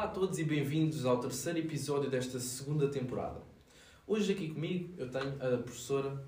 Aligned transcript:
Olá 0.00 0.08
a 0.08 0.12
todos 0.12 0.38
e 0.38 0.44
bem-vindos 0.44 1.04
ao 1.04 1.20
terceiro 1.20 1.58
episódio 1.58 2.08
desta 2.08 2.40
segunda 2.40 2.88
temporada. 2.88 3.42
Hoje 4.06 4.32
aqui 4.32 4.48
comigo 4.48 4.94
eu 4.96 5.10
tenho 5.10 5.34
a 5.34 5.58
professora 5.58 6.24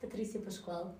Patrícia 0.00 0.40
Pascoal. 0.40 0.96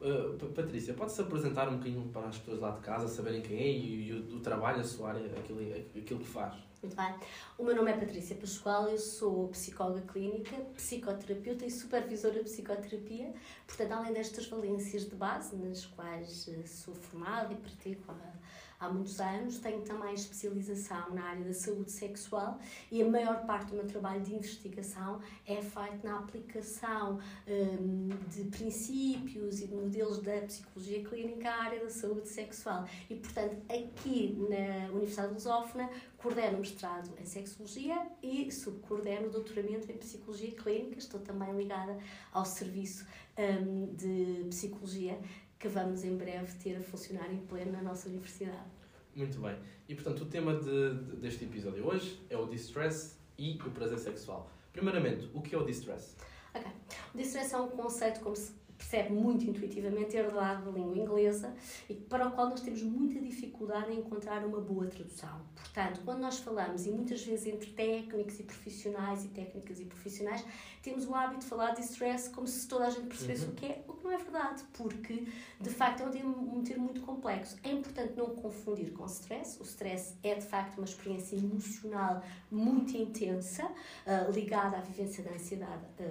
uh, 0.00 0.46
Patrícia. 0.48 0.92
Pode-se 0.92 1.20
apresentar 1.20 1.68
um 1.68 1.76
bocadinho 1.76 2.08
para 2.08 2.26
as 2.26 2.38
pessoas 2.38 2.58
lá 2.58 2.72
de 2.72 2.80
casa 2.80 3.06
saberem 3.06 3.42
quem 3.42 3.58
é 3.58 3.70
e, 3.70 4.08
e 4.08 4.12
o, 4.12 4.38
o 4.38 4.40
trabalho, 4.40 4.80
a 4.80 4.84
sua 4.84 5.10
área, 5.10 5.24
aquilo, 5.38 5.60
aquilo 5.96 6.18
que 6.18 6.26
faz? 6.26 6.56
Muito 6.86 6.94
bem. 6.94 7.14
O 7.58 7.64
meu 7.64 7.74
nome 7.74 7.90
é 7.90 7.96
Patrícia 7.96 8.36
Pascoal, 8.36 8.88
eu 8.88 8.98
sou 8.98 9.48
psicóloga 9.48 10.02
clínica, 10.02 10.56
psicoterapeuta 10.76 11.66
e 11.66 11.70
supervisora 11.70 12.34
de 12.34 12.44
psicoterapia. 12.44 13.34
Portanto, 13.66 13.90
além 13.90 14.12
destas 14.12 14.46
valências 14.46 15.04
de 15.04 15.16
base, 15.16 15.56
nas 15.56 15.84
quais 15.84 16.46
eh, 16.46 16.64
sou 16.64 16.94
formada 16.94 17.52
e 17.52 17.56
pratico 17.56 18.12
há, 18.12 18.86
há 18.86 18.88
muitos 18.88 19.20
anos, 19.20 19.58
tenho 19.58 19.82
também 19.82 20.14
especialização 20.14 21.10
na 21.12 21.24
área 21.24 21.44
da 21.44 21.54
saúde 21.54 21.90
sexual 21.90 22.58
e 22.92 23.02
a 23.02 23.08
maior 23.08 23.44
parte 23.46 23.70
do 23.70 23.76
meu 23.76 23.86
trabalho 23.86 24.22
de 24.22 24.34
investigação 24.34 25.20
é 25.46 25.56
feito 25.56 26.04
na 26.06 26.18
aplicação 26.18 27.18
hum, 27.48 28.10
de 28.28 28.44
princípios 28.44 29.60
e 29.60 29.66
de 29.66 29.74
modelos 29.74 30.18
da 30.18 30.40
psicologia 30.42 31.02
clínica 31.04 31.50
à 31.50 31.64
área 31.64 31.80
da 31.80 31.90
saúde 31.90 32.28
sexual. 32.28 32.86
E, 33.08 33.16
portanto, 33.16 33.56
aqui 33.68 34.36
na 34.48 34.90
Universidade 34.90 35.28
de 35.28 35.34
Lusófona, 35.34 35.90
coordeno 36.18 36.58
o 36.58 36.62
mestrado 36.76 37.10
em 37.18 37.24
Sexologia 37.24 38.06
e 38.22 38.52
subcoordeno 38.52 39.28
o 39.28 39.30
doutoramento 39.30 39.90
em 39.90 39.96
Psicologia 39.96 40.52
Clínica. 40.52 40.98
Estou 40.98 41.20
também 41.20 41.56
ligada 41.56 41.96
ao 42.30 42.44
serviço 42.44 43.06
hum, 43.38 43.94
de 43.94 44.44
Psicologia 44.50 45.18
que 45.58 45.68
vamos 45.68 46.04
em 46.04 46.14
breve 46.16 46.52
ter 46.58 46.76
a 46.76 46.82
funcionar 46.82 47.32
em 47.32 47.38
pleno 47.46 47.72
na 47.72 47.80
nossa 47.82 48.08
universidade. 48.10 48.68
Muito 49.14 49.40
bem. 49.40 49.56
E 49.88 49.94
portanto, 49.94 50.20
o 50.24 50.26
tema 50.26 50.54
de- 50.54 50.94
de- 50.98 51.16
deste 51.16 51.44
episódio 51.44 51.86
hoje 51.86 52.20
é 52.28 52.36
o 52.36 52.46
distress 52.46 53.16
e 53.38 53.58
o 53.64 53.70
prazer 53.70 53.98
sexual. 53.98 54.50
Primeiramente, 54.70 55.30
o 55.32 55.40
que 55.40 55.54
é 55.54 55.58
o 55.58 55.64
distress? 55.64 56.14
Ok. 56.54 56.70
O 57.14 57.16
distress 57.16 57.54
é 57.54 57.56
um 57.58 57.68
conceito, 57.68 58.20
como 58.20 58.36
se 58.36 58.52
percebe 58.76 59.12
muito 59.12 59.44
intuitivamente, 59.44 60.16
herdado 60.16 60.70
da 60.70 60.70
língua 60.70 60.96
inglesa 60.96 61.54
e 61.88 61.94
para 61.94 62.28
o 62.28 62.32
qual 62.32 62.48
nós 62.50 62.60
temos 62.60 62.82
muita 62.82 63.20
dificuldade 63.20 63.92
em 63.92 63.98
encontrar 64.00 64.44
uma 64.44 64.60
boa 64.60 64.86
tradução. 64.86 65.40
Portanto, 65.54 66.00
quando 66.04 66.20
nós 66.20 66.38
falamos, 66.38 66.86
e 66.86 66.90
muitas 66.90 67.22
vezes 67.24 67.46
entre 67.46 67.70
técnicos 67.70 68.38
e 68.40 68.42
profissionais 68.42 69.24
e 69.24 69.28
técnicas 69.28 69.80
e 69.80 69.84
profissionais, 69.84 70.44
temos 70.82 71.06
o 71.06 71.14
hábito 71.14 71.40
de 71.40 71.46
falar 71.46 71.70
de 71.74 71.82
distress 71.82 72.28
como 72.28 72.46
se 72.46 72.66
toda 72.68 72.86
a 72.86 72.90
gente 72.90 73.06
percebesse 73.06 73.44
Uhum. 73.44 73.50
o 73.50 73.54
que 73.54 73.66
é, 73.66 73.84
o 73.88 73.92
que 73.92 74.04
não 74.04 74.12
é 74.12 74.16
verdade, 74.18 74.62
porque 74.72 75.26
de 75.60 75.70
facto 75.70 76.02
é 76.02 76.06
um 76.06 76.10
termo, 76.10 76.56
um 76.58 76.62
termo 76.62 76.84
muito 76.84 77.00
complexo. 77.00 77.56
É 77.62 77.70
importante 77.70 78.14
não 78.16 78.26
confundir 78.26 78.92
com 78.92 79.04
stress. 79.06 79.60
O 79.60 79.64
stress 79.64 80.14
é 80.22 80.34
de 80.34 80.44
facto 80.46 80.78
uma 80.78 80.84
experiência 80.84 81.36
emocional 81.36 82.22
muito 82.50 82.96
intensa, 82.96 83.68
ah, 84.06 84.28
ligada 84.32 84.76
à 84.78 84.80
vivência 84.80 85.22
da 85.24 85.32
ansiedade 85.32 85.82
ah, 85.98 86.02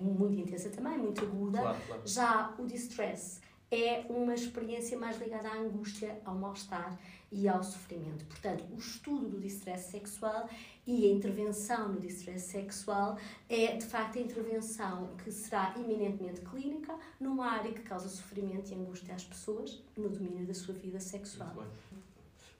muito 0.00 0.38
intensa 0.40 0.68
também, 0.70 0.98
muito 0.98 1.24
aguda. 1.24 1.60
Claro, 1.60 1.78
claro. 1.86 1.97
Já 2.04 2.54
o 2.58 2.66
distress 2.66 3.40
é 3.70 4.04
uma 4.08 4.34
experiência 4.34 4.98
mais 4.98 5.18
ligada 5.20 5.48
à 5.48 5.58
angústia, 5.58 6.18
ao 6.24 6.34
mal-estar 6.34 6.98
e 7.30 7.46
ao 7.46 7.62
sofrimento. 7.62 8.24
Portanto, 8.24 8.64
o 8.72 8.78
estudo 8.78 9.28
do 9.28 9.40
distress 9.40 9.90
sexual 9.90 10.48
e 10.86 11.06
a 11.06 11.12
intervenção 11.12 11.90
no 11.90 12.00
distress 12.00 12.46
sexual 12.46 13.18
é, 13.48 13.76
de 13.76 13.84
facto, 13.84 14.18
a 14.18 14.22
intervenção 14.22 15.10
que 15.22 15.30
será 15.30 15.74
eminentemente 15.76 16.40
clínica 16.40 16.98
numa 17.20 17.46
área 17.46 17.72
que 17.72 17.82
causa 17.82 18.08
sofrimento 18.08 18.70
e 18.70 18.74
angústia 18.74 19.14
às 19.14 19.24
pessoas 19.24 19.82
no 19.96 20.08
domínio 20.08 20.46
da 20.46 20.54
sua 20.54 20.72
vida 20.74 20.98
sexual. 20.98 21.66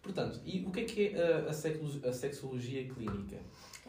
Portanto, 0.02 0.40
e 0.44 0.64
o 0.64 0.70
que 0.70 0.80
é 0.80 0.84
que 0.84 1.08
é 1.08 1.48
a 1.48 2.12
sexologia 2.12 2.86
clínica? 2.88 3.38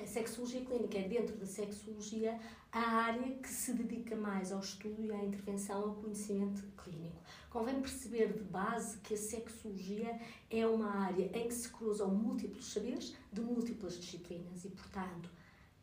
A 0.02 0.06
sexologia 0.06 0.64
clínica 0.64 0.98
é, 0.98 1.10
dentro 1.10 1.36
da 1.36 1.46
sexologia, 1.46 2.40
a 2.72 2.80
área 2.80 3.34
que 3.34 3.50
se 3.50 3.74
dedica 3.74 4.16
mais 4.16 4.50
ao 4.50 4.62
estudo 4.62 5.04
e 5.04 5.12
à 5.12 5.26
intervenção 5.26 5.82
ao 5.82 5.96
conhecimento 5.96 6.64
clínico. 6.78 7.22
Convém 7.50 7.82
perceber 7.82 8.32
de 8.32 8.44
base 8.44 8.98
que 9.00 9.14
a 9.14 9.18
sexologia 9.18 10.18
é 10.50 10.66
uma 10.66 10.90
área 10.90 11.30
em 11.38 11.50
que 11.50 11.54
se 11.54 11.68
cruzam 11.68 12.16
múltiplos 12.16 12.72
saberes 12.72 13.14
de 13.34 13.42
múltiplas 13.42 14.00
disciplinas 14.00 14.64
e, 14.64 14.70
portanto, 14.70 15.30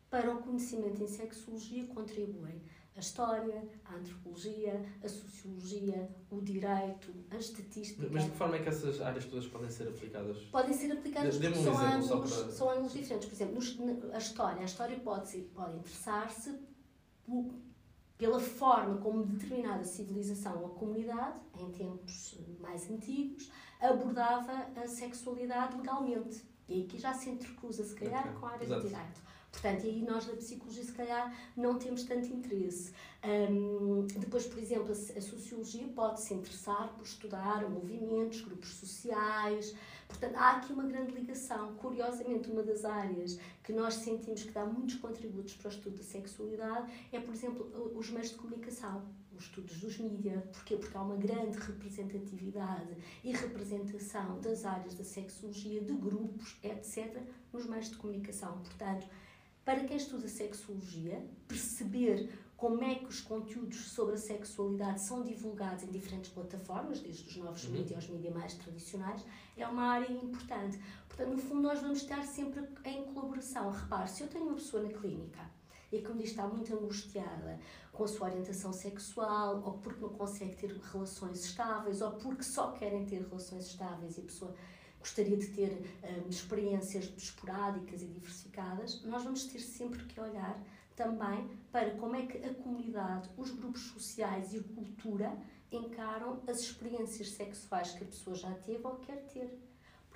para 0.09 0.33
o 0.33 0.41
conhecimento 0.41 1.03
em 1.03 1.07
sexologia 1.07 1.85
contribuem 1.85 2.59
a 2.97 2.99
história, 2.99 3.63
a 3.85 3.93
antropologia, 3.95 4.83
a 5.03 5.07
sociologia, 5.07 6.09
o 6.31 6.41
direito, 6.41 7.13
a 7.29 7.35
estatística. 7.37 8.07
Mas 8.11 8.23
de 8.23 8.31
que 8.31 8.37
forma 8.37 8.55
é 8.55 8.59
que 8.63 8.69
essas 8.69 8.99
áreas 8.99 9.25
todas 9.25 9.45
podem 9.45 9.69
ser 9.69 9.87
aplicadas? 9.87 10.37
podem 10.45 10.73
ser 10.73 10.91
aplicadas 10.91 11.37
um 11.37 11.53
são, 11.63 11.77
ângulos, 11.77 12.33
para- 12.41 12.51
são 12.51 12.69
ângulos 12.71 12.93
diferentes. 12.93 13.27
Por 13.29 13.35
exemplo, 13.35 14.11
a 14.13 14.17
história. 14.17 14.61
A 14.61 14.65
história 14.65 14.99
pode, 14.99 15.37
pode 15.53 15.75
interessar-se 15.77 16.57
pela 18.17 18.39
forma 18.39 18.97
como 18.97 19.23
determinada 19.25 19.83
civilização 19.83 20.63
ou 20.63 20.69
comunidade, 20.69 21.39
em 21.59 21.69
tempos 21.71 22.39
mais 22.59 22.89
antigos, 22.89 23.51
abordava 23.79 24.67
a 24.75 24.87
sexualidade 24.87 25.77
legalmente. 25.77 26.43
E 26.67 26.83
aqui 26.83 26.97
já 26.97 27.13
se 27.13 27.29
entrecruza, 27.29 27.83
se 27.83 27.93
calhar, 27.93 28.27
Ok, 28.27 28.39
com 28.39 28.45
a 28.47 28.51
área 28.53 28.63
exato. 28.65 28.81
do 28.81 28.87
direito. 28.87 29.21
Portanto, 29.51 29.85
e 29.85 29.89
aí 29.89 30.01
nós 30.03 30.27
na 30.27 30.35
psicologia, 30.35 30.83
se 30.83 30.91
calhar, 30.91 31.35
não 31.55 31.79
temos 31.79 32.03
tanto 32.03 32.27
interesse. 32.27 32.91
Hum, 33.23 34.05
depois, 34.17 34.45
por 34.45 34.59
exemplo, 34.59 34.91
a, 34.91 35.21
sociologia 35.21 35.87
pode 35.87 36.21
se 36.21 36.33
interessar 36.33 36.93
por 36.93 37.03
estudar 37.03 37.67
movimentos, 37.69 38.41
grupos 38.41 38.75
sociais. 38.75 39.75
Portanto, 40.07 40.35
há 40.35 40.57
aqui 40.57 40.73
uma 40.73 40.83
grande 40.83 41.11
ligação. 41.11 41.73
Curiosamente, 41.75 42.49
uma 42.49 42.61
das 42.61 42.85
áreas 42.85 43.39
que 43.63 43.73
nós 43.73 43.95
sentimos 43.95 44.43
que 44.43 44.51
dá 44.51 44.65
muitos 44.65 44.95
contributos 44.95 45.55
para 45.55 45.69
o 45.69 45.71
estudo 45.71 45.97
da 45.97 46.03
sexualidade 46.03 46.91
é, 47.11 47.19
por 47.19 47.33
exemplo, 47.33 47.91
os 47.97 48.09
meios 48.09 48.29
de 48.29 48.35
comunicação. 48.35 49.03
Os 49.35 49.43
estudos 49.43 49.79
dos 49.79 49.97
mídias. 49.99 50.43
Porquê? 50.51 50.77
Porque 50.77 50.97
há 50.97 51.01
uma 51.01 51.15
grande 51.15 51.57
representatividade 51.57 52.95
e 53.23 53.31
representação 53.31 54.39
das 54.39 54.65
áreas 54.65 54.95
da 54.95 55.03
sexologia, 55.03 55.81
de 55.81 55.93
grupos, 55.93 56.57
etc., 56.63 57.21
nos 57.53 57.65
meios 57.67 57.89
de 57.89 57.97
comunicação. 57.97 58.59
Portanto, 58.59 59.07
para 59.67 59.81
quem 59.83 59.97
estuda 59.97 60.29
sexologia, 60.29 61.21
perceber 61.45 62.29
como 62.55 62.81
é 62.85 62.95
que 62.95 63.05
os 63.07 63.19
conteúdos 63.19 63.89
sobre 63.89 64.15
a 64.15 64.17
sexualidade 64.17 65.01
são 65.01 65.21
divulgados 65.21 65.83
em 65.83 65.87
diferentes 65.91 66.31
plataformas, 66.31 67.01
desde 67.01 67.27
os 67.27 67.35
novos 67.35 67.65
Uhum. 67.65 67.71
mídias 67.71 67.97
aos 68.01 68.07
mídias 68.09 68.33
mais 68.33 68.53
tradicionais, 68.53 69.25
é 69.57 69.67
uma 69.67 69.83
área 69.83 70.09
importante. 70.09 70.79
Portanto, 71.09 71.31
no 71.31 71.37
fundo, 71.37 71.63
nós 71.63 71.81
vamos 71.81 71.97
estar 72.01 72.23
sempre 72.23 72.65
em 72.85 73.03
colaboração. 73.13 73.69
Repare, 73.69 74.09
se 74.09 74.23
eu 74.23 74.29
tenho 74.29 74.45
uma 74.45 74.55
pessoa 74.55 74.81
na 74.83 74.89
clínica 74.89 75.51
e 75.91 75.99
que 75.99 76.07
me 76.13 76.19
diz 76.19 76.31
que 76.31 76.37
está 76.39 76.47
muito 76.47 76.73
angustiada 76.73 77.59
com 77.91 78.05
a 78.05 78.07
sua 78.07 78.27
orientação 78.29 78.71
sexual, 78.71 79.61
ou 79.65 79.73
porque 79.79 79.99
não 79.99 80.09
consegue 80.09 80.55
ter 80.55 80.71
relações 80.93 81.43
estáveis, 81.43 82.01
ou 82.01 82.11
porque 82.13 82.43
só 82.43 82.71
querem 82.71 83.05
ter 83.05 83.21
relações 83.27 83.65
estáveis 83.67 84.17
e 84.17 84.21
a 84.21 84.23
pessoa 84.23 84.55
gostaria 85.07 85.37
de 85.37 85.47
ter 85.47 85.71
hum, 86.03 86.29
experiências 86.29 87.11
esporádicas 87.15 88.01
e 88.01 88.07
diversificadas, 88.07 89.01
nós 89.05 89.23
vamos 89.23 89.45
ter 89.45 89.59
sempre 89.59 90.03
que 90.03 90.19
olhar 90.19 90.61
também 90.95 91.49
para 91.71 91.91
como 91.91 92.15
é 92.15 92.25
que 92.25 92.37
a 92.45 92.53
comunidade, 92.53 93.29
os 93.37 93.51
grupos 93.51 93.83
sociais 93.83 94.53
e 94.53 94.57
a 94.57 94.63
cultura 94.63 95.37
encaram 95.71 96.41
as 96.47 96.59
experiências 96.59 97.31
sexuais 97.31 97.91
que 97.91 98.03
a 98.03 98.07
pessoa 98.07 98.35
já 98.35 98.51
teve 98.55 98.85
ou 98.85 98.95
quer 98.97 99.23
ter. 99.27 99.66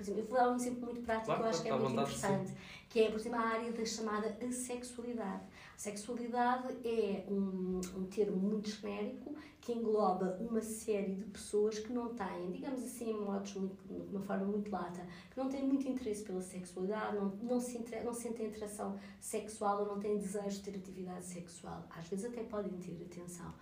Por 0.02 0.12
exemplo, 0.12 0.22
eu 0.22 0.26
vou 0.26 0.38
dar 0.38 0.50
um 0.50 0.56
exemplo 0.56 0.86
muito 0.86 1.02
prático 1.02 1.26
Claro, 1.28 1.42
que 1.42 1.46
eu 1.46 1.50
acho 1.50 1.62
que 1.62 1.70
é 1.70 1.72
à 1.72 1.78
muito 1.78 1.94
interessante, 1.94 2.54
que 2.90 3.00
é, 3.00 3.10
por 3.12 3.20
exemplo, 3.20 3.40
a 3.40 3.42
área 3.42 3.72
da 3.72 3.86
chamada 3.86 4.38
assexualidade. 4.42 5.44
A 5.76 5.78
sexualidade 5.78 6.76
é 6.84 7.24
um, 7.30 7.80
um 7.96 8.06
termo 8.06 8.38
muito 8.38 8.70
genérico 8.70 9.36
que 9.62 9.74
engloba 9.74 10.38
uma 10.42 10.62
série 10.62 11.14
de 11.14 11.26
pessoas 11.26 11.78
que 11.78 11.94
não 11.94 12.16
têm, 12.16 12.52
digamos 12.52 12.84
assim, 12.84 13.14
modos 13.14 13.54
muito, 13.54 13.84
de 13.84 14.16
uma 14.16 14.26
forma 14.26 14.46
muito 14.46 14.72
lata, 14.72 15.06
que 15.30 15.38
não 15.38 15.48
têm 15.48 15.64
muito 15.68 15.88
interesse 15.88 16.24
pela 16.24 16.42
sexualidade, 16.42 17.16
não, 17.16 17.30
não, 17.44 17.60
se 17.60 17.78
inter, 17.78 18.04
não 18.04 18.14
sentem 18.14 18.48
atração 18.48 19.00
sexual 19.20 19.82
ou 19.82 19.86
não 19.86 20.00
têm 20.00 20.18
desejo 20.18 20.50
de 20.50 20.72
ter 20.72 20.78
atividade 20.78 21.26
sexual. 21.26 21.86
Às 21.92 22.08
vezes 22.08 22.26
até 22.26 22.42
podem 22.44 22.74
ter, 22.80 23.06
atenção. 23.06 23.54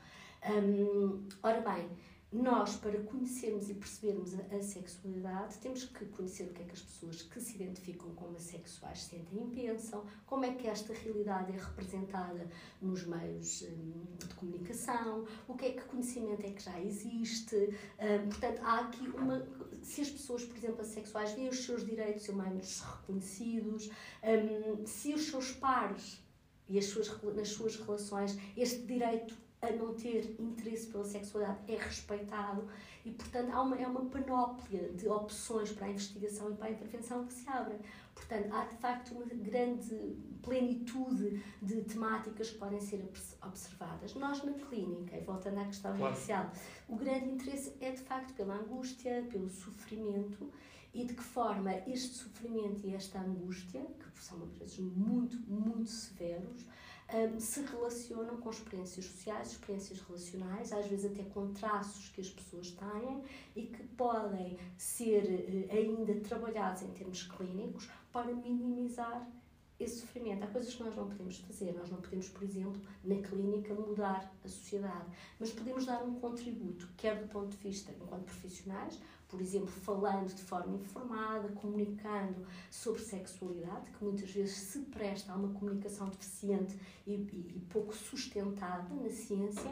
Hum, 0.48 1.28
ora 1.44 1.60
bem, 1.60 1.90
nós, 2.32 2.76
para 2.76 3.02
conhecermos 3.02 3.72
e 3.72 3.74
percebermos 3.74 4.36
a, 4.36 4.56
a 4.56 4.62
sexualidade, 4.62 5.58
temos 5.58 5.86
que 5.86 6.06
conhecer 6.06 6.44
o 6.44 6.54
que 6.54 6.62
é 6.62 6.66
que 6.66 6.74
as 6.74 6.82
pessoas 6.82 7.24
que 7.24 7.42
se 7.42 7.56
identificam 7.56 8.14
como 8.14 8.36
assexuais 8.36 9.02
sentem 9.02 9.48
e 9.48 9.48
pensam, 9.48 10.06
como 10.28 10.46
é 10.46 10.54
que 10.54 10.68
esta 10.68 10.94
realidade 10.94 11.52
é 11.52 11.58
representada 11.58 12.48
nos 12.80 13.04
meios 13.04 13.64
hum, 13.64 14.04
de 14.20 14.36
comunicação, 14.36 15.26
o 15.48 15.56
que 15.56 15.66
é 15.66 15.72
que 15.72 15.82
conhecimento 15.82 16.46
é 16.46 16.52
que 16.52 16.62
já 16.62 16.80
existe. 16.80 17.56
Hum, 17.56 18.30
portanto, 18.30 18.62
há 18.64 18.82
aqui 18.82 19.08
uma. 19.10 19.48
Se 19.82 20.02
as 20.02 20.10
pessoas, 20.12 20.46
por 20.46 20.56
exemplo, 20.56 20.82
assexuais 20.82 21.32
veem 21.32 21.50
os 21.50 21.66
seus 21.66 21.84
direitos 21.84 22.30
humanos 22.30 22.82
reconhecidos, 22.82 23.90
hum, 24.24 24.86
se 24.86 25.16
os 25.16 25.24
seus 25.24 25.52
pares 25.54 26.24
e 26.68 26.78
as 26.78 26.86
suas, 26.86 27.10
nas 27.36 27.50
suas 27.50 27.76
relações 27.78 28.38
este 28.56 28.84
direito 28.84 29.36
a 29.62 29.72
não 29.72 29.94
ter 29.94 30.36
interesse 30.40 30.88
pela 30.88 31.04
sexualidade 31.04 31.60
é 31.72 31.76
respeitado 31.76 32.68
e, 33.04 33.12
portanto, 33.12 33.52
há 33.52 33.62
uma, 33.62 33.76
é 33.78 33.88
uma 33.88 34.06
panóplia 34.06 34.90
de 34.94 35.08
opções 35.08 35.72
para 35.72 35.88
a 35.88 35.90
investigação 35.90 36.52
e 36.52 36.56
para 36.56 36.68
a 36.68 36.72
intervenção 36.72 37.26
que 37.26 37.34
se 37.34 37.50
abre. 37.50 37.76
Portanto, 38.14 38.54
há 38.54 38.66
de 38.66 38.76
facto 38.78 39.12
uma 39.12 39.26
grande 39.26 40.18
plenitude 40.42 41.44
de 41.62 41.82
temáticas 41.82 42.52
que 42.52 42.58
podem 42.58 42.80
ser 42.80 43.06
observadas. 43.42 44.14
Nós, 44.16 44.44
na 44.44 44.54
clínica, 44.54 45.18
e 45.18 45.22
voltando 45.22 45.60
à 45.60 45.66
questão 45.66 45.96
claro. 45.96 46.14
inicial, 46.14 46.52
o 46.88 46.96
grande 46.96 47.30
interesse 47.30 47.74
é 47.82 47.92
de 47.92 48.02
facto 48.02 48.34
pela 48.34 48.56
angústia, 48.56 49.26
pelo 49.30 49.50
sofrimento 49.50 50.52
e 50.94 51.06
de 51.06 51.14
que 51.14 51.24
forma 51.24 51.74
este 51.88 52.16
sofrimento 52.16 52.86
e 52.86 52.96
esta 52.96 53.20
angústia, 53.20 53.86
que 54.00 54.24
são 54.24 54.42
às 54.44 54.52
vezes 54.54 54.80
muito, 54.80 55.38
muito 55.48 55.90
severos, 55.90 56.66
um, 57.14 57.40
se 57.40 57.62
relacionam 57.62 58.38
com 58.38 58.50
experiências 58.50 59.06
sociais, 59.06 59.52
experiências 59.52 60.02
relacionais, 60.02 60.72
às 60.72 60.86
vezes 60.88 61.12
até 61.12 61.24
com 61.24 61.52
traços 61.54 62.10
que 62.10 62.22
as 62.22 62.30
pessoas 62.30 62.72
têm 62.72 63.24
e 63.56 63.68
que 63.68 63.84
podem 63.96 64.58
ser 64.78 65.24
uh, 65.24 65.76
ainda 65.76 66.20
trabalhados 66.22 66.84
em 66.84 66.92
termos 66.92 67.24
clínicos 67.24 67.90
para 68.12 68.34
minimizar 68.34 69.28
esse 69.80 70.02
sofrimento. 70.02 70.44
Há 70.44 70.48
coisas 70.48 70.76
que 70.76 70.84
nós 70.84 70.96
não 70.96 71.08
podemos 71.08 71.38
fazer. 71.38 71.74
Nós 71.74 71.90
não 71.90 72.02
podemos, 72.02 72.28
por 72.28 72.44
exemplo, 72.44 72.82
na 73.04 73.16
clínica 73.16 73.74
mudar 73.74 74.32
a 74.44 74.48
sociedade, 74.48 75.06
mas 75.40 75.52
podemos 75.52 75.86
dar 75.86 76.04
um 76.04 76.20
contributo, 76.20 76.90
quer 76.98 77.22
do 77.22 77.30
ponto 77.30 77.56
de 77.56 77.58
vista 77.58 77.92
enquanto 77.92 78.26
profissionais, 78.26 79.00
por 79.30 79.40
exemplo, 79.40 79.68
falando 79.68 80.34
de 80.34 80.42
forma 80.42 80.76
informada, 80.76 81.48
comunicando 81.50 82.46
sobre 82.72 83.02
sexualidade, 83.02 83.92
que 83.92 84.04
muitas 84.04 84.30
vezes 84.32 84.56
se 84.56 84.80
presta 84.80 85.32
a 85.32 85.36
uma 85.36 85.50
comunicação 85.50 86.10
deficiente 86.10 86.76
e, 87.06 87.14
e, 87.14 87.66
pouco 87.70 87.94
sustentada 87.94 88.94
na 88.96 89.10
ciência. 89.10 89.70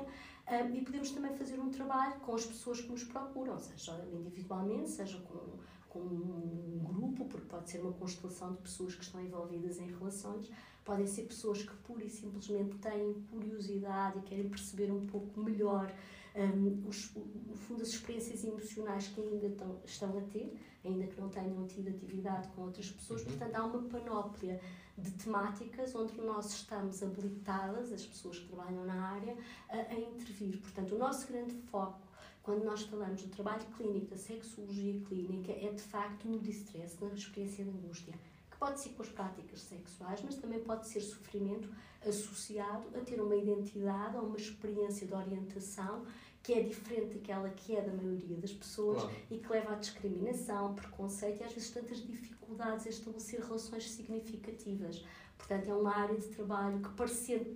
Um, 0.50 0.75
e 0.75 0.81
podemos 0.81 1.12
também 1.12 1.36
fazer 1.36 1.59
um 1.59 1.69
trabalho 1.69 2.19
com 2.21 2.36
as 2.36 2.45
pessoas 2.45 2.80
que 2.80 2.89
nos 2.89 3.04
procuram, 3.04 3.59
seja 3.59 4.07
individualmente, 4.13 4.92
seja 4.92 5.19
com, 5.21 5.57
com 5.89 6.00
um 6.00 6.80
grupo, 6.86 7.25
porque 7.25 7.48
pode 7.48 7.69
ser 7.69 7.81
uma 7.81 7.92
constelação 7.94 8.54
de 8.54 8.62
pessoas 8.62 8.95
que 8.95 9.04
estão 9.04 9.19
envolvidas 9.21 9.80
em 9.80 9.88
relações, 9.88 10.50
podem 10.86 11.06
ser 11.06 11.24
pessoas 11.24 11.63
que 11.63 11.75
pura 11.77 12.06
e 12.06 12.09
simplesmente 12.09 12.77
têm 12.77 13.13
curiosidade 13.30 14.19
e 14.19 14.21
querem 14.21 14.48
perceber 14.48 14.89
um 14.89 15.06
pouco 15.06 15.38
melhor 15.42 15.92
um, 16.38 16.88
os, 16.88 17.13
no 17.16 17.56
fundo, 17.56 17.81
as 17.81 17.89
experiências 17.89 18.44
emocionais 18.44 19.07
que 19.07 19.19
ainda 19.22 19.48
estão, 19.48 19.81
estão 19.84 20.18
a 20.18 20.22
ter, 20.22 20.56
ainda 20.86 21.07
que 21.07 21.19
não 21.19 21.30
tenham 21.30 21.66
tido 21.68 21.89
atividade 21.89 22.48
com 22.50 22.62
outras 22.62 22.92
pessoas. 22.92 23.22
Uhum. 23.22 23.28
Portanto, 23.30 23.56
há 23.56 23.66
uma 23.66 23.84
panóplia 23.89 24.62
de 24.98 25.12
temáticas 25.12 25.95
onde 25.95 26.16
nós 26.22 26.54
estamos 26.54 27.01
habilitadas, 27.04 27.92
as 27.92 28.06
pessoas 28.06 28.39
que 28.39 28.48
trabalham 28.48 28.86
na 28.86 29.10
área, 29.10 29.36
a, 29.69 29.78
a 29.78 30.00
intervir. 30.00 30.60
Portanto, 30.60 30.95
o 30.95 30.98
nosso 30.98 31.28
grande 31.28 31.54
foco 31.72 32.07
quando 32.48 32.63
nós 32.63 32.83
falamos 32.83 33.24
do 33.24 33.28
trabalho 33.28 33.66
clínico, 33.75 34.06
da 34.06 34.16
sexologia 34.16 35.01
clínica, 35.01 35.51
é 35.51 35.69
de 35.69 35.81
facto 35.81 36.30
no 36.30 36.40
distress, 36.40 36.98
na 37.01 37.10
experiência 37.10 37.66
de 37.66 37.69
angústia, 37.69 38.13
que 38.50 38.57
pode 38.57 38.80
ser 38.80 38.92
com 38.92 39.04
as 39.04 39.10
práticas 39.10 39.60
sexuais, 39.63 40.22
mas 40.24 40.38
também 40.38 40.62
pode 40.62 40.88
ser 40.88 41.01
sofrimento 41.01 41.69
associado 42.07 42.88
a 42.95 43.01
ter 43.01 43.19
uma 43.19 43.36
identidade 43.36 44.16
ou 44.16 44.28
uma 44.28 44.38
experiência 44.38 45.06
de 45.06 45.13
orientação 45.13 46.06
que 46.47 46.53
é 46.53 46.61
diferente 46.61 47.15
daquela 47.15 47.49
que 47.49 47.75
é 47.75 47.81
da 47.81 47.91
maioria 47.91 48.38
das 48.38 48.53
pessoas 48.53 49.01
claro. 49.01 49.17
e 49.29 49.38
que 49.38 49.51
leva 49.51 49.73
à 49.73 49.75
discriminação, 49.75 50.73
preconceito 50.75 51.41
e 51.41 51.44
às 51.44 51.51
vezes 51.51 51.71
tantas 51.71 51.97
dificuldades 52.07 52.85
em 52.85 52.89
estabelecer 52.89 53.41
relações 53.41 53.91
significativas. 53.91 55.03
Portanto, 55.38 55.69
é 55.69 55.73
uma 55.73 55.94
área 55.94 56.15
de 56.15 56.25
trabalho 56.27 56.79
que, 56.79 56.88
parecer 56.91 57.53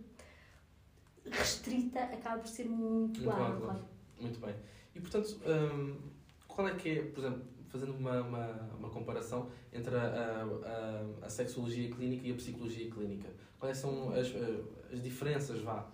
restrita, 1.24 2.02
acaba 2.02 2.40
por 2.40 2.50
ser 2.50 2.68
muito, 2.68 3.22
muito 3.22 3.32
ampla. 3.32 3.90
Muito 4.20 4.42
bem. 4.42 4.56
E, 4.94 5.00
portanto, 5.00 5.40
hum, 5.46 5.98
qual 6.46 6.68
é 6.68 6.76
que 6.76 6.90
é, 6.90 7.02
por 7.04 7.24
exemplo, 7.24 7.46
fazendo 7.70 7.94
uma, 7.94 8.22
uma, 8.22 8.48
uma 8.78 8.90
comparação 8.90 9.50
entre 9.72 9.96
a, 9.96 10.46
a, 11.22 11.26
a, 11.26 11.30
sexologia 11.30 11.90
clínica 11.90 12.28
e 12.28 12.32
a 12.34 12.36
psicologia 12.36 12.92
clínica, 12.92 13.30
quais 13.58 13.78
são 13.78 14.10
as, 14.10 14.28
as 14.92 15.02
diferenças, 15.02 15.62
vá? 15.62 15.90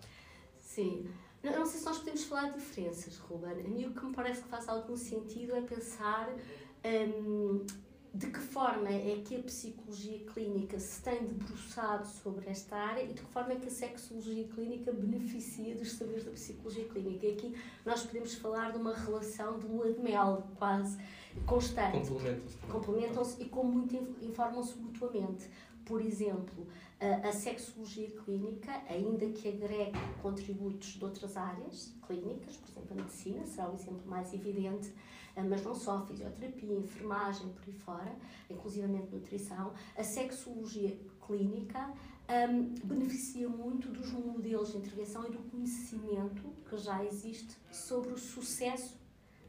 Sim. 0.59 1.07
Eu 1.47 1.59
não 1.59 1.65
sei 1.65 1.79
se 1.79 1.85
nós 1.85 1.97
podemos 1.99 2.23
falar 2.25 2.49
de 2.49 2.59
diferenças, 2.59 3.17
Ruben. 3.17 3.51
A 3.51 3.69
mim 3.69 3.85
o 3.85 3.93
que 3.93 4.05
me 4.05 4.13
parece 4.13 4.41
que 4.41 4.49
faz 4.49 4.67
algum 4.67 4.97
sentido 4.97 5.55
é 5.55 5.61
pensar 5.61 6.29
um, 6.85 7.65
de 8.13 8.27
que 8.27 8.39
forma 8.39 8.89
é 8.89 9.21
que 9.23 9.35
a 9.37 9.43
psicologia 9.43 10.19
clínica 10.33 10.77
se 10.77 11.01
tem 11.01 11.23
debruçado 11.23 12.05
sobre 12.05 12.49
esta 12.49 12.75
área 12.75 13.03
e 13.03 13.07
de 13.07 13.21
que 13.21 13.31
forma 13.31 13.53
é 13.53 13.55
que 13.55 13.67
a 13.67 13.71
sexologia 13.71 14.45
clínica 14.49 14.91
beneficia 14.91 15.73
dos 15.75 15.93
saberes 15.93 16.25
da 16.25 16.31
psicologia 16.31 16.85
clínica. 16.85 17.25
E 17.25 17.31
aqui 17.31 17.55
nós 17.85 18.03
podemos 18.03 18.33
falar 18.35 18.71
de 18.71 18.77
uma 18.77 18.93
relação 18.93 19.57
de 19.57 19.67
lua 19.67 19.91
de 19.93 19.99
mel, 20.01 20.47
quase 20.57 20.97
constante. 21.45 22.09
Complementam-se. 22.09 22.57
Complementam-se 22.69 23.41
e 23.41 23.45
como 23.45 23.71
muito 23.71 23.95
informam-se 24.21 24.75
mutuamente. 24.77 25.49
Por 25.85 26.01
exemplo, 26.01 26.67
a, 26.99 27.31
sexologia 27.31 28.09
clínica, 28.23 28.71
ainda 28.89 29.27
que 29.29 29.47
agregue 29.47 29.97
contributos 30.21 30.89
de 30.89 31.03
outras 31.03 31.37
áreas 31.37 31.93
clínicas, 32.05 32.57
por 32.57 32.69
exemplo, 32.69 32.87
a 32.91 32.95
medicina 32.95 33.45
será 33.45 33.69
o 33.69 33.75
exemplo 33.75 34.07
mais 34.07 34.33
evidente, 34.33 34.91
eh, 35.35 35.43
mas 35.43 35.63
não 35.63 35.75
só, 35.75 36.05
fisioterapia, 36.05 36.73
enfermagem, 36.73 37.49
por 37.49 37.63
aí 37.67 37.73
fora, 37.73 38.15
inclusivamente 38.49 39.13
nutrição, 39.13 39.73
a 39.95 40.03
sexologia 40.03 40.97
clínica 41.25 41.93
um, 42.29 42.75
beneficia 42.83 43.47
muito 43.47 43.89
dos 43.89 44.11
modelos 44.11 44.71
de 44.71 44.77
intervenção 44.77 45.25
e 45.25 45.29
do 45.29 45.39
conhecimento 45.49 46.43
que 46.69 46.77
já 46.77 47.03
existe 47.05 47.55
sobre 47.71 48.11
o 48.11 48.17
sucesso 48.17 48.97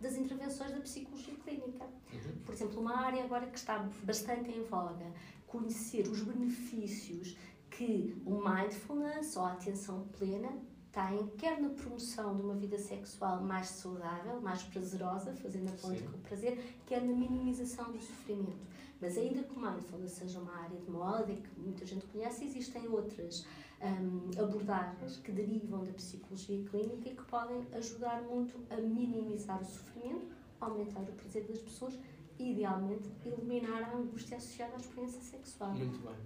das 0.00 0.16
intervenções 0.16 0.70
da 0.70 0.80
psicologia 0.80 1.34
clínica. 1.42 1.84
Uhum. 1.84 2.38
Por 2.44 2.54
exemplo, 2.54 2.80
uma 2.80 2.96
área 2.98 3.24
agora 3.24 3.46
que 3.46 3.58
está 3.58 3.78
bastante 4.04 4.50
em 4.50 4.62
voga, 4.62 5.12
conhecer 5.48 6.06
os 6.06 6.22
benefícios 6.22 7.36
que 7.70 8.20
o 8.24 8.36
mindfulness 8.36 9.36
ou 9.36 9.44
a 9.44 9.52
atenção 9.52 10.06
plena 10.18 10.50
tem, 10.92 11.26
quer 11.36 11.60
na 11.60 11.68
promoção 11.70 12.34
de 12.36 12.42
uma 12.42 12.54
vida 12.54 12.78
sexual 12.78 13.42
mais 13.42 13.68
saudável, 13.68 14.40
mais 14.40 14.62
prazerosa, 14.62 15.34
fazendo 15.34 15.68
a 15.68 15.72
ponte 15.72 16.02
com 16.02 16.16
o 16.16 16.20
prazer, 16.20 16.58
quer 16.86 17.02
na 17.02 17.14
minimização 17.14 17.92
do 17.92 18.00
sofrimento. 18.00 18.66
Mas 19.00 19.16
ainda 19.16 19.42
que 19.42 19.54
o 19.54 19.60
mindfulness 19.60 20.12
seja 20.12 20.40
uma 20.40 20.56
área 20.56 20.76
de 20.76 20.90
moda 20.90 21.30
e 21.30 21.36
que 21.36 21.60
muita 21.60 21.86
gente 21.86 22.04
conhece, 22.06 22.44
existem 22.44 22.88
outras 22.88 23.46
um, 23.80 24.42
abordagens 24.42 25.18
que 25.18 25.30
derivam 25.30 25.84
da 25.84 25.92
psicologia 25.92 26.64
clínica 26.64 27.08
e 27.08 27.14
que 27.14 27.24
podem 27.26 27.64
ajudar 27.74 28.22
muito 28.22 28.58
a 28.70 28.76
minimizar 28.76 29.62
o 29.62 29.64
sofrimento, 29.64 30.26
aumentar 30.60 31.00
o 31.00 31.12
prazer 31.12 31.44
das 31.46 31.60
pessoas 31.60 31.96
idealmente, 32.42 33.08
eliminar 33.24 33.82
a 33.82 33.96
angústia 33.96 34.36
associada 34.36 34.74
à 34.74 34.78
experiência 34.78 35.20
sexual. 35.20 35.72
Muito 35.72 35.98
bem. 35.98 36.16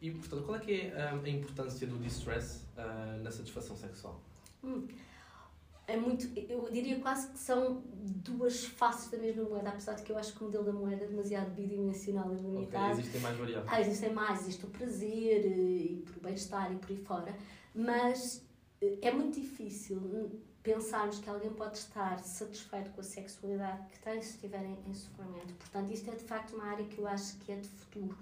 E, 0.00 0.10
portanto, 0.10 0.44
qual 0.44 0.56
é 0.56 0.60
que 0.60 0.72
é 0.80 1.02
a, 1.02 1.12
a 1.12 1.28
importância 1.28 1.86
do 1.86 1.98
distress 1.98 2.62
uh, 2.76 3.22
na 3.22 3.30
satisfação 3.30 3.76
sexual? 3.76 4.20
Hum. 4.64 4.86
É 5.86 5.96
muito, 5.96 6.30
eu 6.48 6.70
diria 6.70 7.00
quase 7.00 7.32
que 7.32 7.38
são 7.38 7.82
duas 7.92 8.64
faces 8.64 9.10
da 9.10 9.18
mesma 9.18 9.42
moeda, 9.42 9.70
apesar 9.70 9.94
de 9.94 10.04
que 10.04 10.12
eu 10.12 10.16
acho 10.16 10.32
que 10.34 10.40
o 10.40 10.44
modelo 10.44 10.64
da 10.64 10.72
moeda 10.72 11.04
é 11.04 11.08
demasiado 11.08 11.50
bidimensional 11.50 12.32
e 12.32 12.36
limitado. 12.36 12.92
Okay, 12.92 13.00
existem 13.00 13.20
mais 13.20 13.36
variáveis. 13.36 13.72
Ah, 13.72 13.80
existem 13.80 14.12
mais, 14.12 14.40
existe 14.42 14.64
o 14.64 14.68
prazer 14.68 15.46
eh, 15.46 15.48
e 15.48 16.04
o 16.16 16.20
bem-estar 16.20 16.72
e 16.72 16.76
por 16.76 16.90
aí 16.90 16.96
fora, 16.96 17.36
mas 17.74 18.46
eh, 18.80 18.98
é 19.02 19.10
muito 19.10 19.40
difícil 19.40 20.40
pensarmos 20.62 21.18
que 21.18 21.28
alguém 21.28 21.52
pode 21.52 21.78
estar 21.78 22.18
satisfeito 22.20 22.90
com 22.90 23.00
a 23.00 23.04
sexualidade 23.04 23.86
que 23.90 23.98
tem 24.00 24.20
se 24.20 24.34
estiver 24.34 24.64
em, 24.64 24.78
em 24.86 24.94
sofrimento. 24.94 25.54
Portanto, 25.54 25.92
isto 25.92 26.10
é 26.10 26.14
de 26.14 26.24
facto 26.24 26.54
uma 26.54 26.64
área 26.64 26.84
que 26.84 26.98
eu 26.98 27.06
acho 27.06 27.36
que 27.38 27.52
é 27.52 27.56
de 27.56 27.68
futuro 27.68 28.16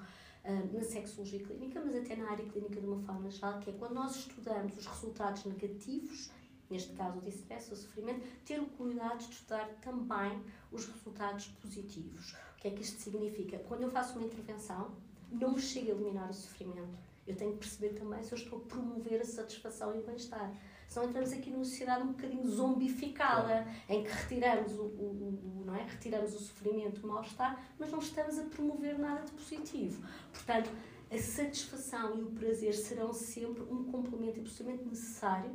uh, 0.45 0.76
na 0.76 0.83
sexologia 0.83 1.40
clínica, 1.40 1.83
mas 1.85 1.97
até 1.97 2.16
na 2.16 2.30
área 2.30 2.45
clínica 2.45 2.80
de 2.80 2.87
uma 2.87 3.00
forma 3.02 3.30
geral, 3.30 3.59
que 3.61 3.71
é 3.71 3.73
quando 3.73 3.95
nós 3.95 4.16
estudamos 4.16 4.76
os 4.78 4.87
resultados 4.87 5.45
negativos, 5.45 6.30
neste 6.71 6.92
caso 6.92 7.18
o 7.18 7.23
distress, 7.23 7.73
o 7.73 7.76
sofrimento, 7.76 8.25
ter 8.45 8.61
o 8.61 8.66
cuidado 8.66 9.18
de 9.18 9.33
estudar 9.33 9.66
também 9.80 10.40
os 10.71 10.87
resultados 10.87 11.49
positivos. 11.61 12.33
O 12.57 12.61
que 12.61 12.68
é 12.68 12.71
que 12.71 12.83
isto 12.83 13.00
significa? 13.00 13.59
Quando 13.61 13.83
eu 13.83 13.90
faço 13.90 14.18
uma 14.18 14.26
intervenção, 14.26 14.92
não 15.30 15.52
me 15.52 15.61
chega 15.61 15.92
a 15.92 15.95
eliminar 15.95 16.30
o 16.30 16.35
sofrimento. 16.35 16.99
Eu 17.26 17.37
tenho 17.37 17.52
que 17.52 17.59
perceber 17.59 17.90
também 17.99 18.23
se 18.23 18.33
eu 18.33 18.38
estou 18.38 18.59
a 18.59 18.62
promover 18.62 19.21
a 19.21 19.25
satisfação 19.25 19.95
e 19.95 19.99
o 19.99 20.02
bem-estar. 20.02 20.52
Senão 20.88 21.11
entramos 21.11 21.33
aqui 21.33 21.50
numa 21.50 21.64
sociedade 21.64 22.02
um 22.02 22.12
bocadinho 22.12 22.49
zombificada, 22.49 23.66
em 23.88 24.02
que 24.02 24.11
retiramos 24.11 24.73
o, 24.73 24.85
o, 24.85 25.61
o, 25.61 25.62
não 25.66 25.76
é? 25.76 25.85
retiramos 25.85 26.35
o 26.35 26.38
sofrimento, 26.38 27.04
o 27.04 27.09
mal-estar, 27.09 27.62
mas 27.78 27.90
não 27.90 27.99
estamos 27.99 28.38
a 28.38 28.45
promover 28.45 28.99
nada 28.99 29.23
de 29.23 29.33
positivo. 29.33 30.02
Portanto, 30.33 30.71
a 31.11 31.18
satisfação 31.18 32.18
e 32.18 32.23
o 32.23 32.30
prazer 32.30 32.73
serão 32.75 33.12
sempre 33.12 33.62
um 33.64 33.85
complemento 33.85 34.40
absolutamente 34.40 34.88
necessário 34.88 35.50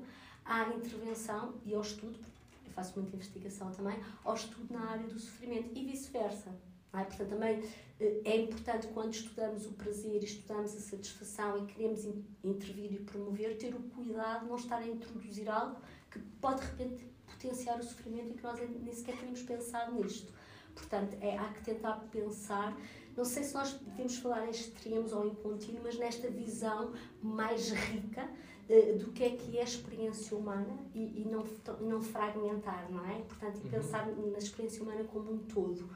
à 0.46 0.70
intervenção 0.70 1.56
e 1.66 1.74
ao 1.74 1.82
estudo, 1.82 2.20
eu 2.66 2.72
faço 2.72 3.00
muita 3.00 3.16
investigação 3.16 3.72
também, 3.72 4.00
ao 4.24 4.36
estudo 4.36 4.72
na 4.72 4.92
área 4.92 5.08
do 5.08 5.20
sofrimento 5.20 5.72
e 5.76 5.84
vice-versa. 5.84 6.56
É? 6.94 7.04
Portanto, 7.04 7.30
também 7.30 7.64
eh, 8.00 8.22
é 8.24 8.38
importante 8.38 8.88
quando 8.88 9.14
estudamos 9.14 9.66
o 9.66 9.72
prazer, 9.72 10.24
estudamos 10.24 10.76
a 10.76 10.80
satisfação 10.80 11.64
e 11.64 11.66
queremos 11.66 12.06
intervir 12.44 12.94
e 12.94 13.00
promover, 13.00 13.58
ter 13.58 13.74
o 13.74 13.80
cuidado 13.80 14.44
de 14.44 14.50
não 14.50 14.56
estar 14.58 14.78
a 14.78 14.88
introduzir 14.88 15.50
algo 15.50 15.82
que 16.12 16.20
pode 16.40 16.62
de 16.62 16.68
repente 16.68 17.14
potenciar 17.26 17.80
o 17.80 17.84
sofrimento 17.84 18.32
e 18.32 18.34
que 18.36 18.44
nós 18.44 18.60
nem 18.60 18.94
sequer 18.94 19.18
tínhamos 19.18 19.42
pensado 19.42 19.94
nisto. 19.96 20.32
Portanto, 20.76 21.18
é, 21.20 21.38
há 21.38 21.46
que 21.50 21.64
tentar 21.64 21.94
pensar. 22.12 22.78
Não 23.16 23.26
sei 23.26 23.44
se 23.44 23.54
nós 23.54 23.74
devemos 23.74 24.18
falar 24.18 24.46
em 24.48 24.52
extremos 24.52 25.14
ou 25.14 25.26
em 25.28 25.36
contínuo, 25.36 25.82
mas 25.84 25.98
nesta 25.98 26.30
visão 26.30 26.94
mais 27.22 27.70
rica 27.72 28.28
uh, 28.70 28.98
do 28.98 29.12
que 29.12 29.24
é 29.24 29.30
que 29.32 29.58
é 29.58 29.62
a 29.62 29.66
experiência 29.66 30.36
humana 30.36 30.78
e, 30.96 31.22
e 31.22 31.28
não, 31.30 31.44
não 31.82 32.02
fragmentar, 32.02 32.92
não 32.92 33.06
é? 33.06 33.22
Portanto, 33.22 33.60
e 33.60 33.66
uhum. 33.66 33.70
pensar 33.70 34.08
na 34.08 34.38
experiência 34.38 34.82
humana 34.82 35.04
como 35.04 35.32
um 35.32 35.38
todo. 35.40 35.90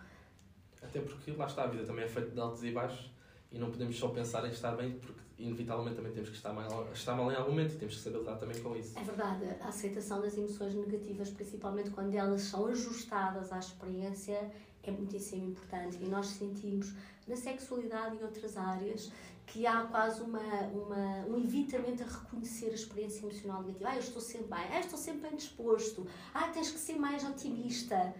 Até 0.81 1.00
porque 1.01 1.31
lá 1.31 1.46
está, 1.46 1.63
a 1.63 1.67
vida 1.67 1.84
também 1.86 2.05
é 2.05 2.07
feita 2.07 2.31
de 2.31 2.39
altos 2.39 2.63
e 2.63 2.72
baixos 2.72 3.12
e 3.51 3.57
não 3.57 3.72
podemos 3.72 3.98
só 3.98 4.10
pensar 4.10 4.46
em 4.46 4.51
estar 4.51 4.75
bem, 4.75 4.93
porque 5.00 5.22
inevitavelmente 5.39 5.96
também 5.96 6.12
temos 6.12 6.29
que 6.29 6.36
estar 6.36 6.51
mal, 6.53 6.88
estar 6.93 7.15
mal 7.15 7.31
em 7.31 7.36
algum 7.36 7.51
momento 7.51 7.74
e 7.74 7.77
temos 7.77 7.96
que 7.96 8.01
saber 8.01 8.19
lidar 8.19 8.36
também 8.36 8.60
com 8.62 8.75
isso. 8.75 8.98
É 8.98 9.03
verdade, 9.03 9.46
a 9.62 9.67
aceitação 9.67 10.22
das 10.22 10.38
emoções 10.38 10.74
negativas, 10.74 11.29
principalmente 11.29 11.89
quando 11.91 12.13
elas 12.13 12.41
são 12.41 12.65
ajustadas 12.67 13.51
à 13.51 13.60
experiência, 13.60 14.51
é 14.84 14.91
muitíssimo 14.91 15.46
importante. 15.46 15.98
E 16.01 16.07
nós 16.07 16.27
sentimos 16.27 16.93
na 17.27 17.36
sexualidade 17.36 18.17
e 18.17 18.24
outras 18.24 18.57
áreas 18.57 19.12
que 19.46 19.65
há 19.65 19.84
quase 19.84 20.22
uma, 20.22 20.39
uma, 20.39 21.25
um 21.25 21.38
evitamento 21.38 22.03
a 22.03 22.05
reconhecer 22.05 22.67
a 22.67 22.74
experiência 22.74 23.22
emocional 23.22 23.62
negativa. 23.62 23.89
Ah, 23.89 23.96
eu 23.96 24.01
estou 24.01 24.22
sempre 24.22 24.48
bem, 24.48 24.65
ah, 24.72 24.79
estou 24.79 25.00
sempre 25.00 25.22
bem 25.29 25.38
disposto, 25.38 26.05
ah, 26.34 26.50
tens 26.50 26.69
que 26.69 26.77
ser 26.77 26.98
mais 26.98 27.24
otimista. 27.24 28.13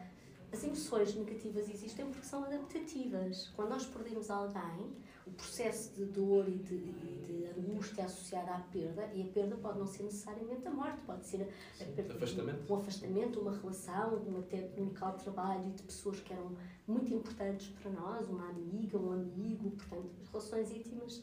As 0.52 0.64
emoções 0.64 1.14
negativas 1.14 1.70
existem 1.70 2.06
porque 2.06 2.26
são 2.26 2.44
adaptativas. 2.44 3.50
Quando 3.50 3.70
nós 3.70 3.86
perdemos 3.86 4.30
alguém, 4.32 4.96
o 5.26 5.32
processo 5.32 5.94
de 5.94 6.06
dor 6.06 6.48
e 6.48 6.58
de, 6.58 6.76
e 6.76 7.24
de 7.26 7.60
angústia 7.60 8.06
associada 8.06 8.54
à 8.54 8.60
perda, 8.60 9.10
e 9.14 9.24
a 9.24 9.26
perda 9.26 9.58
pode 9.58 9.78
não 9.78 9.86
ser 9.86 10.04
necessariamente 10.04 10.66
a 10.66 10.72
morte, 10.72 11.02
pode 11.06 11.26
ser 11.26 11.42
a, 11.42 11.84
a 11.84 11.88
perda 11.88 12.14
afastamento. 12.14 12.74
um 12.74 12.78
afastamento, 12.78 13.40
uma 13.42 13.52
relação, 13.52 14.24
um 14.26 14.40
até 14.40 14.70
um 14.78 14.86
local 14.86 15.18
de 15.18 15.24
trabalho 15.24 15.68
e 15.68 15.72
de 15.72 15.84
pessoas 15.84 16.22
que 16.22 16.32
eram 16.32 16.56
muito 16.88 17.14
importantes 17.14 17.68
para 17.82 17.92
nós, 17.92 18.30
uma 18.30 18.50
amiga, 18.50 18.98
um 18.98 19.12
amigo, 19.12 19.72
portanto, 19.72 20.10
as 20.22 20.30
relações 20.30 20.72
íntimas 20.72 21.22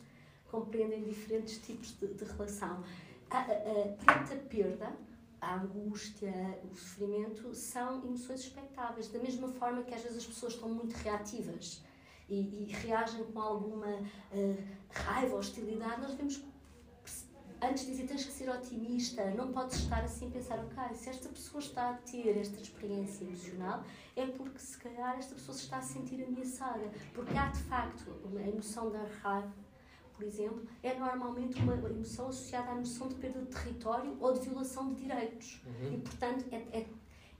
compreendem 0.50 1.02
diferentes 1.02 1.58
tipos 1.58 1.98
de, 1.98 2.08
de 2.08 2.24
relação. 2.24 2.84
A, 3.30 3.38
a, 3.38 3.40
a, 3.40 3.88
perante 4.04 4.34
a 4.34 4.36
perda, 4.36 4.92
a 5.44 5.56
angústia, 5.56 6.32
o 6.70 6.74
sofrimento 6.74 7.54
são 7.54 8.02
emoções 8.04 8.40
expectáveis, 8.40 9.08
da 9.08 9.18
mesma 9.18 9.48
forma 9.48 9.82
que 9.82 9.94
às 9.94 10.02
vezes 10.02 10.18
as 10.18 10.26
pessoas 10.26 10.54
estão 10.54 10.68
muito 10.68 10.94
reativas 10.94 11.82
e, 12.28 12.34
e 12.34 12.72
reagem 12.72 13.24
com 13.24 13.40
alguma 13.40 13.92
uh, 13.92 14.64
raiva, 14.90 15.36
hostilidade, 15.36 16.00
nós 16.00 16.12
devemos 16.12 16.42
antes 17.62 17.84
de 17.84 17.92
dizer 17.92 18.06
tens 18.06 18.24
que 18.24 18.32
ser 18.32 18.50
otimista, 18.50 19.30
não 19.30 19.52
podes 19.52 19.76
estar 19.78 20.04
assim 20.04 20.30
pensar, 20.30 20.58
ok, 20.58 20.94
se 20.94 21.08
esta 21.08 21.28
pessoa 21.28 21.60
está 21.60 21.90
a 21.90 21.94
ter 21.94 22.36
esta 22.36 22.60
experiência 22.60 23.24
emocional, 23.24 23.84
é 24.14 24.26
porque 24.26 24.58
se 24.58 24.76
calhar 24.78 25.18
esta 25.18 25.34
pessoa 25.34 25.56
se 25.56 25.64
está 25.64 25.78
a 25.78 25.82
sentir 25.82 26.22
ameaçada. 26.24 26.90
Porque 27.14 27.36
há 27.36 27.48
de 27.48 27.60
facto 27.62 28.04
a 28.36 28.48
emoção 28.48 28.90
da 28.90 29.04
raiva, 29.22 29.52
por 30.16 30.24
exemplo, 30.24 30.62
é 30.82 30.94
normalmente 30.94 31.60
uma 31.60 31.74
emoção 31.74 32.28
associada 32.28 32.70
à 32.70 32.74
noção 32.74 33.08
de 33.08 33.16
perda 33.16 33.40
de 33.40 33.46
território 33.46 34.16
ou 34.20 34.32
de 34.32 34.40
violação 34.40 34.92
de 34.92 35.02
direitos. 35.02 35.60
Uhum. 35.66 35.94
E 35.94 35.98
portanto 35.98 36.44
é, 36.52 36.78
é 36.78 36.86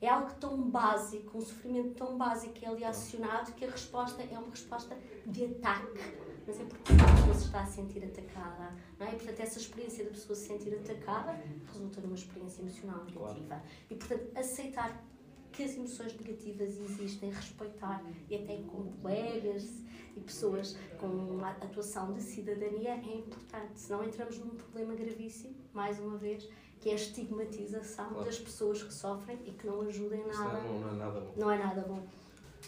é 0.04 0.08
algo 0.08 0.32
tão 0.34 0.60
básico, 0.70 1.38
um 1.38 1.40
sofrimento 1.40 1.94
tão 1.94 2.18
básico 2.18 2.52
que 2.52 2.66
é 2.66 2.68
ali 2.68 2.84
acionado 2.84 3.52
que 3.52 3.64
a 3.64 3.70
resposta 3.70 4.22
é 4.22 4.38
uma 4.38 4.50
resposta 4.50 4.96
de 5.26 5.44
ataque. 5.46 5.98
Mas 6.46 6.60
é 6.60 6.64
porque 6.64 6.92
a 6.92 7.14
pessoa 7.16 7.34
se 7.34 7.44
está 7.46 7.62
a 7.62 7.66
sentir 7.66 8.04
atacada. 8.04 8.74
Não 8.98 9.06
é? 9.06 9.14
E, 9.14 9.16
portanto, 9.16 9.40
essa 9.40 9.58
experiência 9.58 10.04
da 10.04 10.10
pessoa 10.10 10.36
se 10.36 10.46
sentir 10.46 10.74
atacada 10.74 11.40
resulta 11.72 12.02
numa 12.02 12.14
experiência 12.14 12.60
emocional 12.60 12.98
negativa. 13.04 13.46
Claro. 13.46 13.62
E, 13.88 13.94
portanto, 13.94 14.30
aceitar 14.36 15.04
que 15.50 15.62
as 15.62 15.74
emoções 15.74 16.14
negativas 16.18 16.78
existem, 16.78 17.30
respeitar 17.30 18.04
e 18.28 18.34
até 18.34 18.56
com 18.58 18.92
colegas 19.00 19.82
e 20.16 20.20
pessoas 20.20 20.76
com 20.98 21.44
atuação 21.44 22.12
de 22.12 22.22
cidadania 22.22 22.92
é 22.92 23.16
importante. 23.16 23.80
Senão 23.80 24.04
entramos 24.04 24.38
num 24.38 24.50
problema 24.50 24.94
gravíssimo, 24.94 25.54
mais 25.72 25.98
uma 25.98 26.16
vez, 26.16 26.48
que 26.80 26.90
é 26.90 26.92
a 26.92 26.96
estigmatização 26.96 28.08
claro. 28.08 28.24
das 28.24 28.38
pessoas 28.38 28.82
que 28.82 28.92
sofrem 28.92 29.38
e 29.46 29.52
que 29.52 29.66
não 29.66 29.80
ajudam 29.82 30.18
em 30.18 30.26
nada. 30.26 30.60
Não, 30.60 30.80
não, 30.80 30.90
é 30.90 30.94
nada 30.94 31.20
bom. 31.20 31.32
Não 31.36 31.50
é 31.50 31.58
nada 31.58 31.80
bom. 31.82 31.98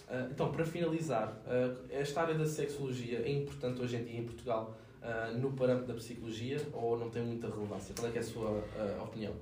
Uh, 0.09 0.31
então, 0.31 0.53
para 0.53 0.65
finalizar, 0.65 1.43
uh, 1.47 1.87
esta 1.91 2.23
área 2.23 2.35
da 2.35 2.47
sexologia 2.47 3.21
é 3.21 3.31
importante 3.31 3.81
hoje 3.81 3.97
em 3.97 4.05
dia 4.05 4.21
em 4.21 4.25
Portugal 4.25 4.77
uh, 5.03 5.37
no 5.37 5.53
parâmetro 5.53 5.89
da 5.89 5.95
psicologia 5.95 6.61
ou 6.73 6.99
não 6.99 7.11
tem 7.11 7.23
muita 7.23 7.49
relevância? 7.49 7.95
Qual 7.99 8.11
é, 8.11 8.17
é 8.17 8.19
a 8.19 8.23
sua 8.23 8.63
opinião? 9.03 9.35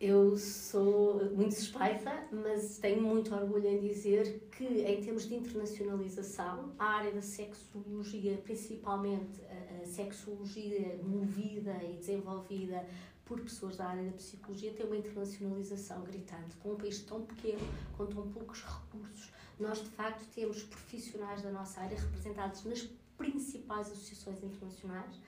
Eu 0.00 0.34
sou 0.38 1.30
muito 1.32 1.54
suspeita, 1.54 2.26
mas 2.32 2.78
tenho 2.78 3.02
muito 3.02 3.34
orgulho 3.34 3.68
em 3.68 3.80
dizer 3.80 4.48
que, 4.50 4.64
em 4.64 4.98
termos 5.02 5.28
de 5.28 5.34
internacionalização, 5.34 6.72
a 6.78 6.86
área 6.86 7.12
da 7.12 7.20
sexologia, 7.20 8.38
principalmente 8.38 9.38
a, 9.44 9.84
sexologia 9.84 10.98
movida 11.02 11.76
e 11.84 11.98
desenvolvida 11.98 12.82
por 13.26 13.42
pessoas 13.42 13.76
da 13.76 13.88
área 13.88 14.04
da 14.04 14.12
psicologia 14.12 14.72
tem 14.72 14.86
uma 14.86 14.96
internacionalização 14.96 16.02
gritante. 16.02 16.56
Com 16.62 16.72
um 16.72 16.76
país 16.76 17.00
tão 17.02 17.20
pequeno, 17.20 17.60
com 17.98 18.06
tão 18.06 18.26
poucos 18.30 18.62
recursos, 18.62 19.30
nós 19.58 19.82
de 19.82 19.90
facto 19.90 20.24
temos 20.34 20.62
profissionais 20.62 21.42
da 21.42 21.50
nossa 21.50 21.78
área 21.78 21.98
representados 21.98 22.64
nas 22.64 22.88
principais 23.18 23.92
associações 23.92 24.42
internacionais. 24.42 25.20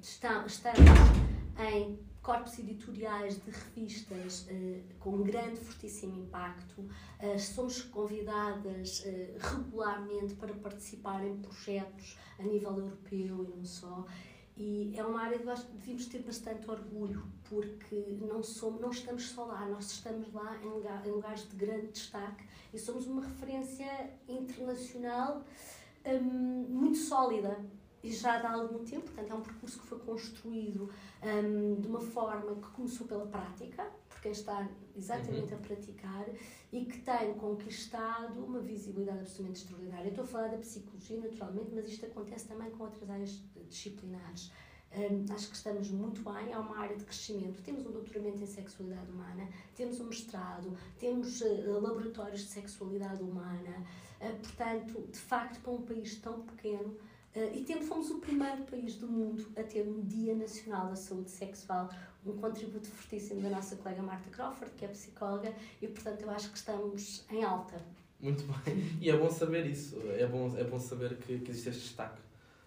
Estamos 0.00 0.60
em 1.58 1.98
corpos 2.22 2.58
editoriais 2.58 3.42
de 3.42 3.50
revistas 3.50 4.46
com 4.98 5.10
um 5.10 5.22
grande, 5.22 5.58
fortíssimo 5.60 6.22
impacto. 6.22 6.86
somos 7.38 7.82
convidadas 7.82 9.04
regularmente 9.38 10.34
para 10.34 10.52
participar 10.54 11.24
em 11.24 11.36
projetos 11.38 12.18
a 12.38 12.42
nível 12.42 12.76
europeu 12.78 13.44
e 13.44 13.56
não 13.56 13.64
só. 13.64 14.04
E 14.62 14.92
é 14.94 15.02
uma 15.02 15.22
área 15.22 15.38
que 15.38 15.44
nós 15.46 15.64
devíamos 15.64 16.04
ter 16.04 16.22
bastante 16.22 16.68
orgulho, 16.70 17.26
porque 17.48 18.18
não, 18.20 18.42
somos, 18.42 18.78
não 18.78 18.90
estamos 18.90 19.30
só 19.30 19.46
lá, 19.46 19.66
nós 19.66 19.90
estamos 19.90 20.30
lá 20.34 20.54
em, 20.62 20.68
lugar, 20.68 21.06
em 21.06 21.10
lugares 21.10 21.48
de 21.48 21.56
grande 21.56 21.86
destaque 21.86 22.44
e 22.72 22.78
somos 22.78 23.06
uma 23.06 23.22
referência 23.22 24.10
internacional 24.28 25.42
hum, 26.04 26.66
muito 26.68 26.98
sólida 26.98 27.58
e 28.02 28.10
já 28.12 28.40
há 28.40 28.52
algum 28.52 28.84
tempo, 28.84 29.02
portanto 29.02 29.30
é 29.30 29.34
um 29.34 29.42
percurso 29.42 29.80
que 29.80 29.86
foi 29.86 29.98
construído 29.98 30.90
hum, 31.22 31.80
de 31.80 31.86
uma 31.86 32.00
forma 32.00 32.54
que 32.54 32.68
começou 32.68 33.06
pela 33.06 33.26
prática, 33.26 33.90
por 34.08 34.20
quem 34.20 34.32
está 34.32 34.68
exatamente 34.96 35.52
uhum. 35.52 35.58
a 35.58 35.62
praticar 35.62 36.26
e 36.72 36.84
que 36.84 36.98
tem 37.00 37.34
conquistado 37.34 38.44
uma 38.44 38.60
visibilidade 38.60 39.20
absolutamente 39.20 39.60
extraordinária. 39.60 40.04
Eu 40.04 40.10
estou 40.10 40.24
a 40.24 40.26
falar 40.26 40.48
da 40.48 40.58
psicologia, 40.58 41.20
naturalmente, 41.20 41.70
mas 41.74 41.86
isto 41.86 42.06
acontece 42.06 42.48
também 42.48 42.70
com 42.70 42.84
outras 42.84 43.08
áreas 43.10 43.42
disciplinares. 43.68 44.50
Um, 44.92 45.32
acho 45.32 45.48
que 45.48 45.56
estamos 45.56 45.88
muito 45.90 46.20
bem, 46.22 46.52
é 46.52 46.58
uma 46.58 46.78
área 46.78 46.96
de 46.96 47.04
crescimento. 47.04 47.62
Temos 47.62 47.86
um 47.86 47.92
doutoramento 47.92 48.42
em 48.42 48.46
sexualidade 48.46 49.08
humana, 49.10 49.48
temos 49.76 50.00
um 50.00 50.04
mestrado, 50.06 50.76
temos 50.98 51.40
uh, 51.42 51.80
laboratórios 51.80 52.40
de 52.40 52.48
sexualidade 52.48 53.22
humana. 53.22 53.86
Uh, 54.20 54.36
portanto, 54.40 55.06
de 55.08 55.18
facto, 55.18 55.60
para 55.60 55.72
um 55.72 55.82
país 55.82 56.16
tão 56.16 56.42
pequeno, 56.42 56.96
e 57.34 57.64
temos, 57.64 57.86
fomos 57.86 58.10
o 58.10 58.18
primeiro 58.18 58.62
país 58.64 58.96
do 58.96 59.06
mundo 59.06 59.46
a 59.56 59.62
ter 59.62 59.86
um 59.86 60.00
Dia 60.02 60.34
Nacional 60.34 60.88
da 60.88 60.96
Saúde 60.96 61.30
Sexual, 61.30 61.88
um 62.26 62.36
contributo 62.36 62.88
fortíssimo 62.88 63.40
da 63.40 63.50
nossa 63.50 63.76
colega 63.76 64.02
Marta 64.02 64.28
Crawford, 64.30 64.72
que 64.74 64.84
é 64.84 64.88
psicóloga, 64.88 65.54
e 65.80 65.86
portanto 65.86 66.22
eu 66.22 66.30
acho 66.30 66.50
que 66.50 66.58
estamos 66.58 67.24
em 67.30 67.44
alta. 67.44 67.80
Muito 68.18 68.42
bem, 68.44 68.98
e 69.00 69.08
é 69.08 69.16
bom 69.16 69.30
saber 69.30 69.64
isso, 69.66 69.96
é 70.10 70.26
bom, 70.26 70.54
é 70.56 70.64
bom 70.64 70.78
saber 70.78 71.16
que, 71.18 71.38
que 71.38 71.50
existe 71.50 71.70
este 71.70 71.82
destaque. 71.82 72.20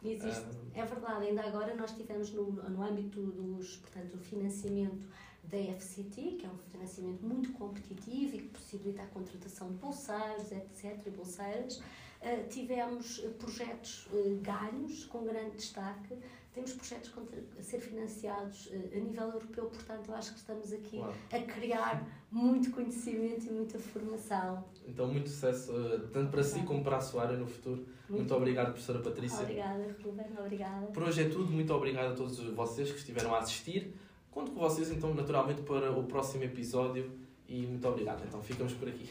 Existe, 0.03 0.45
ah. 0.75 0.79
é 0.79 0.85
verdade. 0.85 1.27
Ainda 1.27 1.43
agora 1.43 1.73
nós 1.75 1.91
tivemos 1.91 2.31
no, 2.31 2.51
no 2.51 2.83
âmbito 2.83 3.21
dos, 3.21 3.77
portanto, 3.77 4.11
do 4.11 4.17
financiamento 4.17 5.07
da 5.43 5.57
FCT, 5.57 6.37
que 6.39 6.45
é 6.45 6.49
um 6.49 6.57
financiamento 6.57 7.21
muito 7.21 7.51
competitivo 7.53 8.35
e 8.35 8.39
que 8.39 8.49
possibilita 8.49 9.03
a 9.03 9.07
contratação 9.07 9.69
de 9.69 9.75
bolseiros, 9.75 10.51
etc., 10.51 10.99
e 11.05 11.09
bolseiras. 11.09 11.81
Uh, 12.23 12.47
tivemos 12.47 13.19
projetos 13.37 14.07
uh, 14.13 14.39
ganhos 14.41 15.03
com 15.05 15.25
grande 15.25 15.57
destaque. 15.57 16.17
Temos 16.53 16.71
projetos 16.71 17.11
a 17.59 17.61
ser 17.61 17.81
financiados 17.81 18.67
uh, 18.67 18.95
a 18.95 18.99
nível 18.99 19.25
europeu, 19.25 19.65
portanto, 19.65 20.07
eu 20.07 20.15
acho 20.15 20.31
que 20.31 20.39
estamos 20.39 20.71
aqui 20.71 20.99
claro. 20.99 21.13
a 21.33 21.39
criar 21.39 22.07
muito 22.31 22.71
conhecimento 22.71 23.45
e 23.47 23.51
muita 23.51 23.77
formação. 23.77 24.63
Então, 24.87 25.07
muito 25.07 25.29
sucesso, 25.29 25.73
tanto 26.13 26.31
para 26.31 26.43
si 26.43 26.63
como 26.63 26.81
para 26.81 26.95
a 26.95 27.01
sua 27.01 27.23
área 27.23 27.35
no 27.35 27.45
futuro. 27.45 27.85
Muito, 28.07 28.11
muito 28.11 28.35
obrigado, 28.35 28.67
professora 28.67 28.99
Patrícia. 28.99 29.41
Obrigada, 29.41 29.95
Ruben, 30.01 30.25
obrigada. 30.39 30.87
Por 30.87 31.03
hoje 31.03 31.23
é 31.23 31.29
tudo. 31.29 31.51
Muito 31.51 31.73
obrigado 31.73 32.13
a 32.13 32.15
todos 32.15 32.39
vocês 32.39 32.89
que 32.89 32.99
estiveram 32.99 33.35
a 33.35 33.39
assistir. 33.39 33.93
Conto 34.31 34.51
com 34.51 34.61
vocês, 34.61 34.89
então, 34.91 35.13
naturalmente, 35.13 35.61
para 35.63 35.91
o 35.91 36.03
próximo 36.05 36.45
episódio. 36.45 37.11
E 37.49 37.67
muito 37.67 37.85
obrigado. 37.85 38.23
Então, 38.25 38.41
ficamos 38.41 38.73
por 38.73 38.87
aqui. 38.87 39.09